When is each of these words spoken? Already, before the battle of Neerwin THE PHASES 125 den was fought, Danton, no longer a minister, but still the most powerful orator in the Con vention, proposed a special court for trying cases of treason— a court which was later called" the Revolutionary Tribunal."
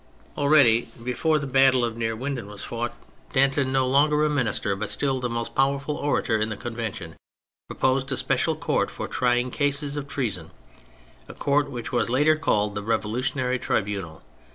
Already, 0.35 0.87
before 1.03 1.37
the 1.37 1.45
battle 1.45 1.85
of 1.85 1.95
Neerwin 1.95 2.33
THE 2.33 2.41
PHASES 2.41 2.49
125 2.49 2.49
den 2.49 2.49
was 2.49 2.63
fought, 2.63 3.33
Danton, 3.33 3.71
no 3.71 3.85
longer 3.85 4.25
a 4.25 4.31
minister, 4.31 4.75
but 4.75 4.89
still 4.89 5.19
the 5.19 5.29
most 5.29 5.53
powerful 5.53 5.95
orator 5.95 6.39
in 6.39 6.49
the 6.49 6.57
Con 6.57 6.73
vention, 6.73 7.13
proposed 7.67 8.11
a 8.11 8.17
special 8.17 8.55
court 8.55 8.89
for 8.89 9.07
trying 9.07 9.51
cases 9.51 9.95
of 9.97 10.07
treason— 10.07 10.49
a 11.29 11.35
court 11.35 11.69
which 11.69 11.91
was 11.91 12.09
later 12.09 12.35
called" 12.35 12.73
the 12.73 12.81
Revolutionary 12.81 13.59
Tribunal." 13.59 14.23